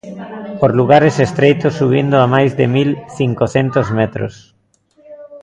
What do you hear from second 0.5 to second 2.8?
Por lugares estreitos, subindo a máis de